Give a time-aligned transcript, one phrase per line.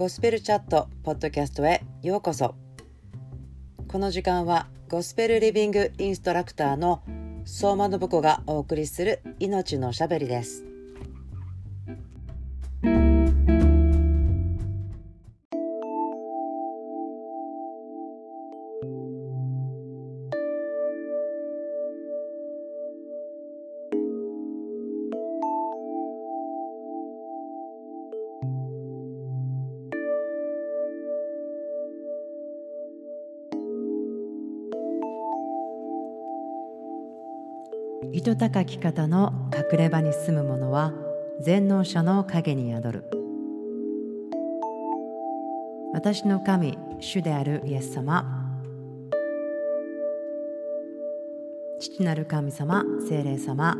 [0.00, 2.54] ゴスペルチャットポッドキャストへようこそ。
[3.86, 7.02] この時間はゴスペルリビングインストラクターの
[7.44, 10.69] 相馬信子がお送りする命のしゃべりです。
[38.20, 40.92] 糸高き方の隠れ場に住む者は
[41.40, 43.04] 全能者の影に宿る。
[45.94, 48.26] 私の神主であるイエス様
[51.80, 53.78] 父なる神様精霊様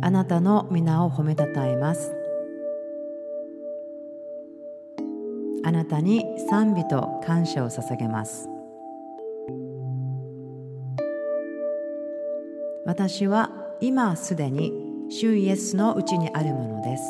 [0.00, 2.14] あなたの皆を褒めたたえます。
[5.64, 8.48] あなたに賛美と感謝を捧げます。
[12.98, 13.50] 私は
[13.82, 14.72] 今すでに
[15.10, 17.02] 主イエスのうちにあるものです。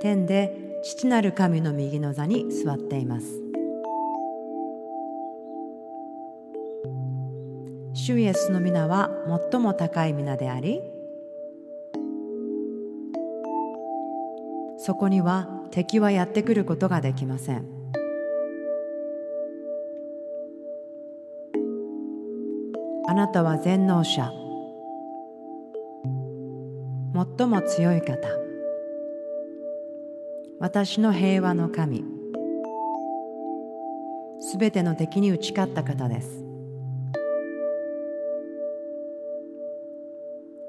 [0.00, 3.26] 天で父なる神の右の座に座っています。
[7.92, 9.10] 主イエスの皆は
[9.50, 10.80] 最も高い皆であり
[14.78, 17.81] そこには敵はやってくることができません。
[23.12, 24.32] あなたは全能者。
[27.36, 28.16] 最も強い方。
[30.58, 32.06] 私の平和の神。
[34.40, 36.42] すべての敵に打ち勝った方です。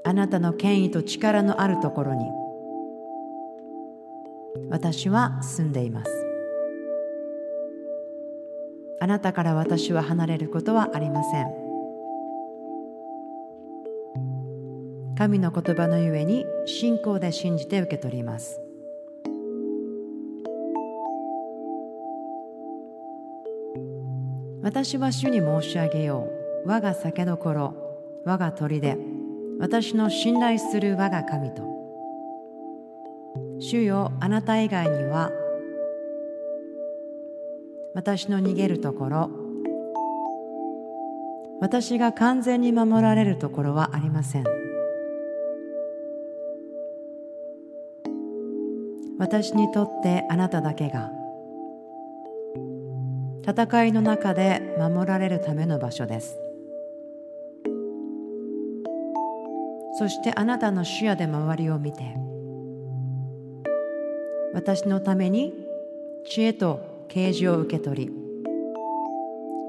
[0.04, 2.26] あなたの権威と力のあるところに。
[4.70, 6.12] 私は住んでいます。
[9.00, 11.63] あなたから私は離れることはありません。
[15.16, 18.60] 神の言葉のゆえに信仰で信じて受け取ります。
[24.64, 26.28] 私は主に申し上げよ
[26.66, 26.68] う。
[26.68, 27.76] 我が酒どころ
[28.26, 28.98] 我が砦
[29.60, 31.64] 私の信頼する我が神と。
[33.60, 35.32] 主よあなた以外には
[37.94, 39.30] 私の逃げるところ
[41.62, 44.63] 私が完全に守られるところはありません。
[49.24, 51.10] 私にとってあなただけが
[53.48, 56.38] 戦いの中で守られるための場所です。
[59.98, 62.18] そしてあなたの視野で周りを見て
[64.54, 65.54] 私のために
[66.26, 68.12] 知恵と啓示を受け取り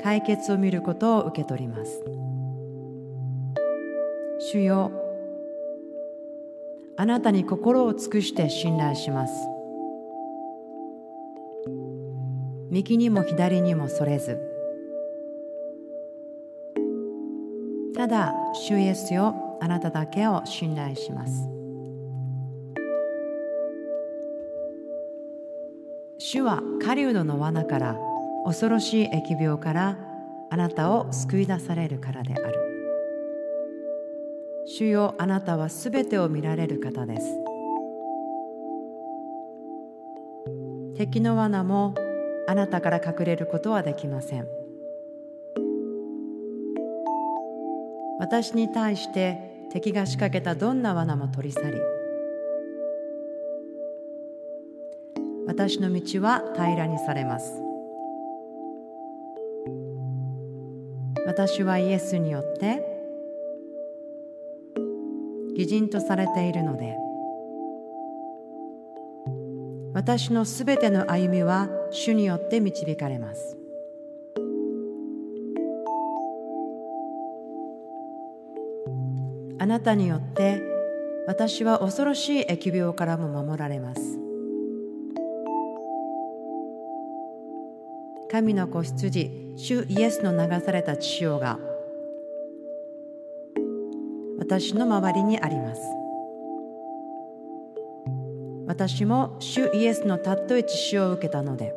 [0.03, 2.03] 解決を見ることを受け取ります。
[4.41, 5.04] 主よ
[6.97, 9.35] あなたに心を尽くして信頼します。
[12.71, 14.39] 右にも左にもそれず。
[17.97, 21.49] ただ主イエスよあなただけを信頼します。
[26.19, 27.97] 主は狩人の罠から
[28.45, 29.99] 恐ろしい疫病から
[30.51, 32.74] あなたを救い出されるからである。
[34.67, 37.27] 主よあなたはすべてを見られる方です。
[40.97, 41.95] 敵の罠も
[42.47, 44.47] あなたから隠れることはできません。
[48.19, 51.79] 私に対して敵が仕掛けたどんな罠も取り去り
[55.47, 57.53] 私の道は平らにされます。
[61.27, 62.94] 私はイエスによって
[65.57, 66.97] 義人とされているので。
[69.95, 73.57] 私のすべての歩みは主によって導かれます。
[79.61, 80.61] あなたによって
[81.29, 84.19] 私は恐ろしい疫病からも守られます。
[88.31, 91.61] 神の子羊主イエスの流された血潮が
[94.45, 95.81] 私の周りにあります。
[98.67, 101.75] 私も主イエスのたっとい血潮を受けたので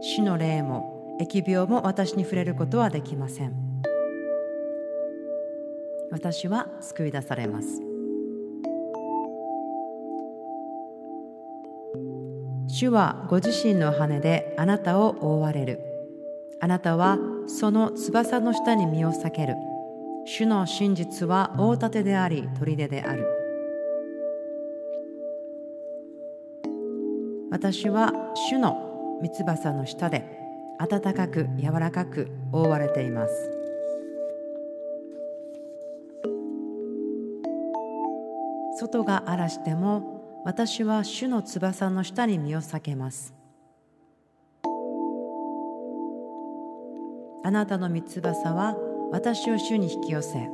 [0.00, 3.54] 死の霊も疫病も私に触れることはできません。
[6.10, 7.82] 私は救い出されます。
[12.66, 15.80] 主はご自身の羽であなたを覆われる。
[16.60, 19.56] あなたはその翼の下に身を避ける。
[20.24, 23.26] 主の真実は大盾であり砦である。
[27.50, 28.12] 私は
[28.48, 30.24] 主の三翼の下で
[30.78, 33.50] 暖かく柔らかく覆われています。
[38.78, 43.41] 外が荒らしても私は主の翼の下に身を避けます。
[47.44, 48.76] あなたの三翼は
[49.10, 50.48] 私を主に引き寄せ。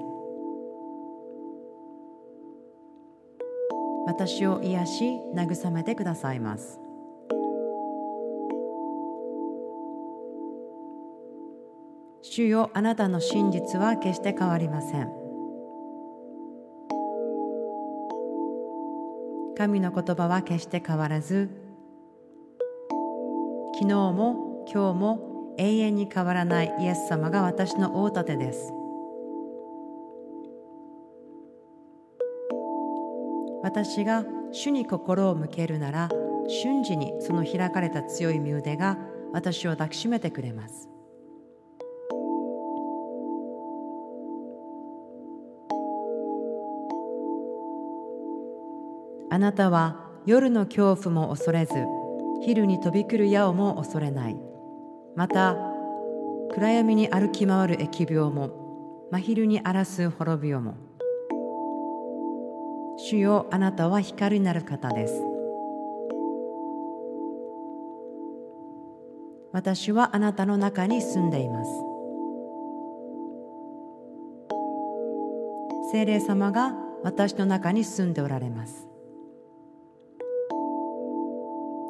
[4.07, 6.81] 私を癒し慰めてくださいます。
[12.23, 15.13] 主よあなたの真実は決して変わりません。
[19.59, 21.51] 神の言葉は決して変わらず
[23.75, 25.28] 昨日も今日も
[25.59, 28.73] 永遠に変わらないイエス様が私の大盾です。
[33.63, 36.09] 私が主に心を向けるなら
[36.47, 38.97] 瞬時にその開かれた強い身腕が
[39.33, 40.89] 私を抱きしめてくれます。
[49.31, 51.75] あなたは夜の恐怖も恐れず
[52.43, 54.58] 昼に飛び来る矢をも恐れない。
[55.19, 55.57] また
[56.55, 60.77] 暗闇に歩き回る疫病も真昼に荒らす滅びよも。
[62.99, 65.21] 主よあなたは光になる方です。
[69.51, 71.71] 私はあなたの中に住んでいます。
[75.91, 78.87] 聖霊様が私の中に住んでおられます。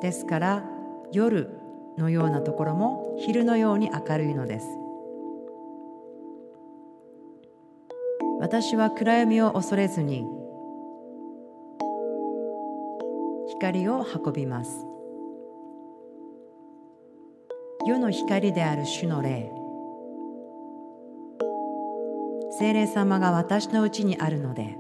[0.01, 0.65] ですから
[1.13, 1.68] 夜
[1.99, 4.67] のようなところも昼のように明るいのです。
[8.41, 10.25] 私は暗闇を恐れずに
[13.49, 14.87] 光を運びます。
[17.85, 19.51] 世の光である主の霊
[22.59, 24.77] 精霊様が私のうちにあるので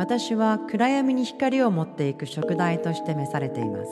[0.00, 3.90] 私は暗闇に光を持っていく食材として召されています。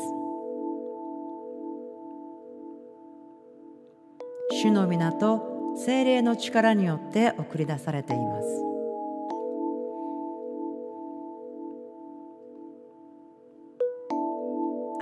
[4.63, 8.47] 主の皆と精霊の力によって送り出されています。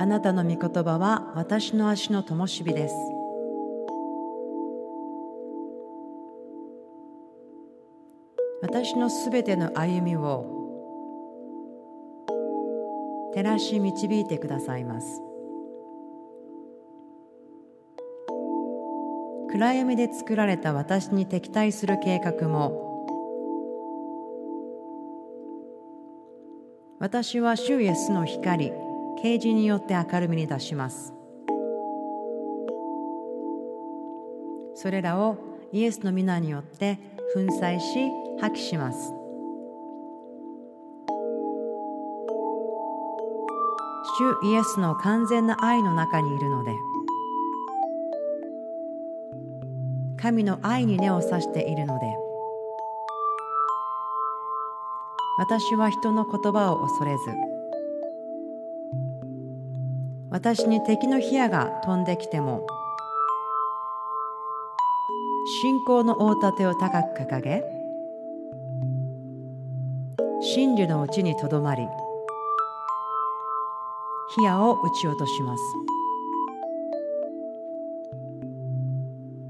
[0.00, 2.96] あなたの御言葉は私の足の灯火です。
[8.60, 10.55] 私のすべての歩みを
[13.36, 15.20] 照らし導いてくださいます。
[19.50, 22.86] 暗闇で作られた私に敵対する計画も
[26.98, 28.72] 私は主イエスの光
[29.20, 31.12] 啓示によって明るみに出します。
[34.74, 35.36] それらを
[35.72, 36.98] イエスの皆によって
[37.34, 38.08] 粉砕し
[38.40, 39.15] 破棄します。
[44.18, 46.70] 主イエスの完全な愛の中にいるので。
[50.16, 52.06] 神の愛に根を刺しているので。
[55.38, 57.34] 私は人の言葉を恐れず。
[60.30, 62.66] 私に敵の火矢が飛んできても。
[65.62, 67.64] 信仰の大盾を高く掲げ。
[70.40, 71.86] 真理のうちにとどまり。
[74.34, 75.62] 火矢を撃ち落とします。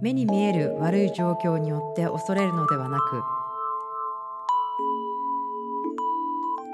[0.00, 3.23] 目に見える悪い状況によって恐れるのではなく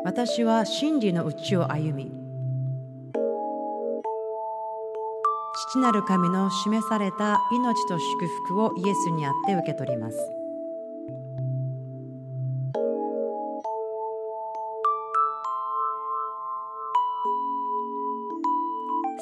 [0.05, 2.13] 私は真理の内を歩み
[5.71, 10.42] 父なる神の示された命と祝福をイエスにあって受け取ります。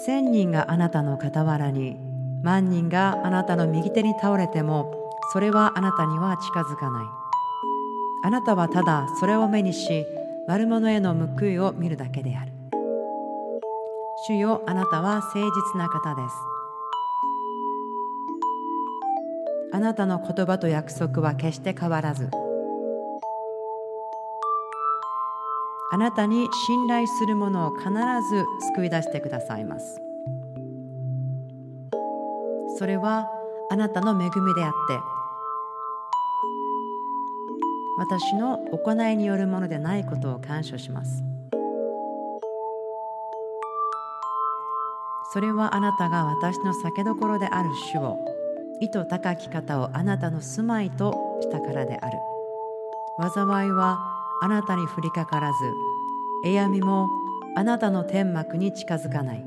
[0.07, 1.97] 千人があなたの傍らに
[2.43, 7.05] 万人があなたの右手に倒れてもそれはあなたには近づかない。
[8.23, 10.07] あなたはただそれを目にし
[10.47, 12.53] 悪者への報いを見るだけである。
[14.27, 16.35] 主よあなたは誠実な方です。
[19.73, 22.31] あなたの言葉と約束は決して変わらず
[26.01, 27.91] なたに信頼する者を必
[28.31, 30.01] ず救い出してくださいます。
[32.79, 33.29] それは
[33.71, 34.99] あなたの恵みであって
[37.99, 41.23] 私の行いによるものでないことを感謝します。
[45.35, 48.17] それはあなたが私の酒どころである主を
[48.81, 52.19] 意図高き方をあなたの住まいとしたからである。
[53.35, 53.99] 災いは
[54.43, 55.90] あなたに降りかからず
[56.45, 57.09] えやみも
[57.57, 59.45] あなたの天幕に近づかない。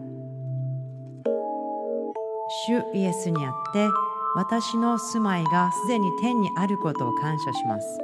[2.67, 3.89] 主イエスにあって
[4.35, 7.99] 私の住まいがすでに天にあることを感謝します。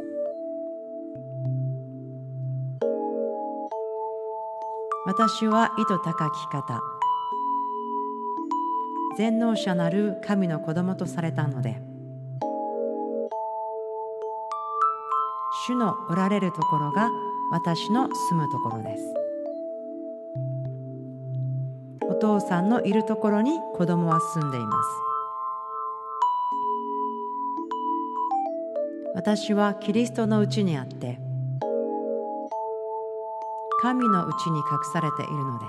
[5.06, 6.82] 私は意図高き方。
[9.18, 11.82] 全能者なる神の子供とされたので
[15.68, 17.10] 主のおられるところが
[17.52, 19.14] 私の住むところです。
[22.10, 25.10] お父さんのいるところに子供は住んでいます。
[29.16, 31.20] 私はキリストのうちにあって
[33.82, 35.66] 神のうちに隠されているので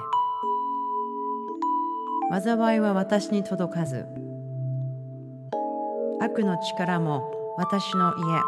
[2.31, 4.07] 災いは私に届かず
[6.21, 8.43] 悪の力も私の家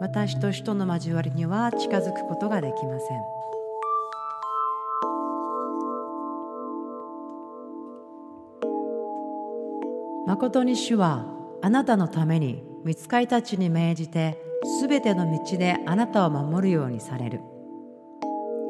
[0.00, 3.20] 私と人の交わりには近づくことができません。
[10.26, 11.26] 誠に主は
[11.60, 14.42] あなたのために見つかりたちに命じて
[14.78, 17.40] すべての道であなたを守るようにされる。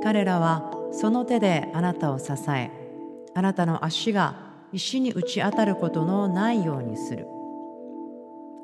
[0.02, 2.72] 彼らはその手であなたを支え
[3.34, 7.28] あなたの足が石に打ち当たることのないようにする。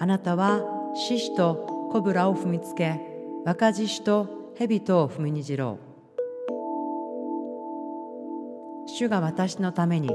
[0.01, 0.63] あなたは
[0.97, 3.01] 獅子とコブラを踏みつけ
[3.45, 5.87] 若獅子と蛇とを踏みにじろう。
[8.89, 10.11] 主が私のために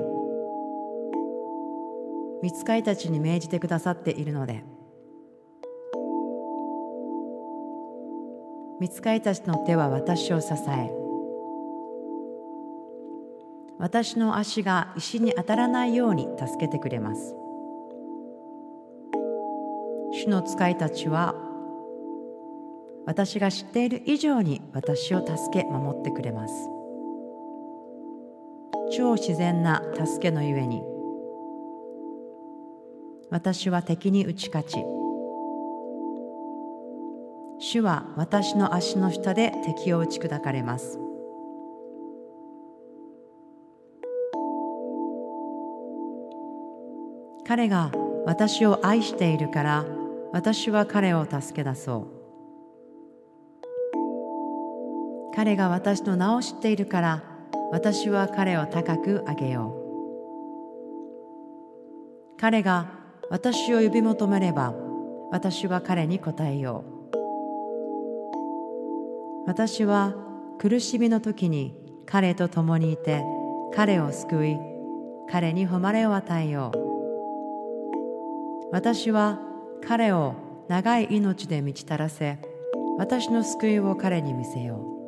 [2.41, 4.63] 見つかりたちに命じてくださっているので
[8.79, 10.91] 見つかりたちの手は私を支え
[13.77, 17.35] 私の足が石に当たらないように助けてくれます。
[20.13, 21.30] 主の使いたちは
[23.05, 26.53] 私が知っている以上に私を助け守ってくれます。
[28.91, 30.83] 超自然な助けのゆえに
[33.29, 34.83] 私は敵に打ち勝ち
[37.59, 40.99] 主は私の足の下で敵を打ち砕かれます。
[47.47, 47.91] 彼が
[48.25, 49.85] 私を愛しているから
[50.31, 52.20] 私は彼を助け出そう。
[55.41, 57.23] 彼が私の名を知っているから
[57.71, 59.81] 私は彼を高く上げよう。
[62.39, 62.91] 彼が
[63.31, 64.75] 私を呼び求めれば
[65.31, 67.17] 私は彼に答えよう。
[69.47, 70.13] 私は
[70.59, 71.73] 苦しみの時に
[72.05, 73.23] 彼と共にいて
[73.73, 74.59] 彼を救い
[75.27, 76.77] 彼に誉れを与えよう。
[78.71, 79.39] 私は
[79.83, 80.35] 彼を
[80.67, 82.37] 長い命で満ちたらせ
[82.99, 85.00] 私の救いを彼に見せよう。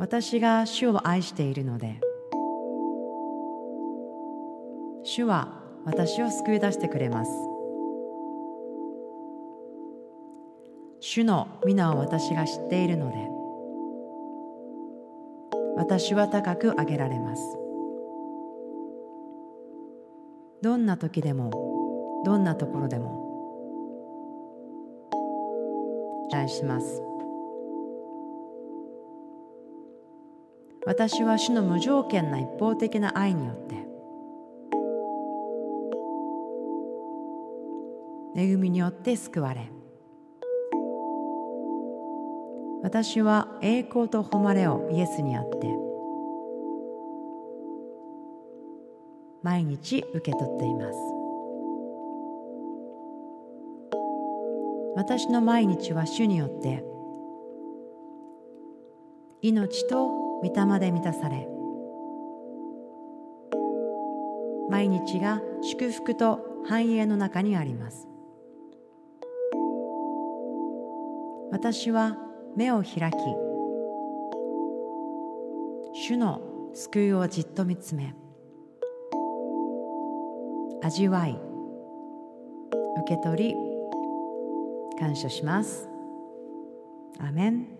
[0.00, 2.00] 私が主を愛しているので。
[5.02, 7.30] 主は私を救い出してくれます。
[11.00, 13.28] 主の皆を私が知っているので。
[15.76, 17.42] 私は高く上げられます。
[20.62, 23.20] どんな時でもどんなところでも。
[26.30, 27.09] 期待します。
[30.86, 33.80] 私は主の無条件な一方的な愛によって。
[38.34, 39.70] 恵みによって救われ。
[42.82, 45.68] 私は栄光と誉れをイエスにあって。
[49.42, 50.98] 毎日受け取っています。
[54.96, 56.82] 私の毎日は主によって。
[59.42, 61.48] 命と御霊で満たされ。
[64.68, 68.06] 毎日が祝福と繁栄の中にあります。
[71.50, 72.16] 私は
[72.56, 73.16] 目を開き
[75.92, 76.40] 主の
[76.74, 78.14] 救いをじっと見つめ
[80.82, 81.38] 味わい
[83.02, 83.54] 受け取り
[84.98, 85.88] 感謝します。
[87.18, 87.79] アメン。